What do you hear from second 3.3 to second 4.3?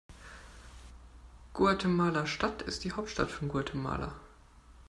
Guatemala.